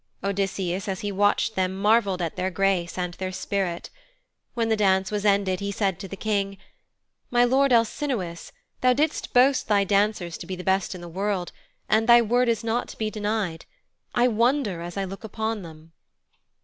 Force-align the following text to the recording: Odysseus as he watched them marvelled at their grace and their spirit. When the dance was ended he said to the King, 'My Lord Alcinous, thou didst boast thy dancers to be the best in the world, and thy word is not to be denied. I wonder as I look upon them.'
Odysseus 0.23 0.87
as 0.87 1.01
he 1.01 1.11
watched 1.11 1.53
them 1.53 1.77
marvelled 1.77 2.23
at 2.23 2.35
their 2.35 2.49
grace 2.49 2.97
and 2.97 3.13
their 3.13 3.31
spirit. 3.31 3.91
When 4.55 4.67
the 4.67 4.75
dance 4.75 5.11
was 5.11 5.25
ended 5.27 5.59
he 5.59 5.71
said 5.71 5.99
to 5.99 6.07
the 6.07 6.17
King, 6.17 6.57
'My 7.29 7.43
Lord 7.43 7.71
Alcinous, 7.71 8.51
thou 8.81 8.93
didst 8.93 9.31
boast 9.31 9.67
thy 9.67 9.83
dancers 9.83 10.39
to 10.39 10.47
be 10.47 10.55
the 10.55 10.63
best 10.63 10.95
in 10.95 11.01
the 11.01 11.07
world, 11.07 11.51
and 11.87 12.09
thy 12.09 12.19
word 12.19 12.49
is 12.49 12.63
not 12.63 12.87
to 12.87 12.97
be 12.97 13.11
denied. 13.11 13.65
I 14.15 14.27
wonder 14.27 14.81
as 14.81 14.97
I 14.97 15.03
look 15.05 15.23
upon 15.23 15.61
them.' 15.61 15.91